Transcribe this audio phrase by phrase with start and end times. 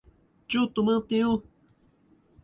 [0.47, 1.43] ちょっと待ってよ。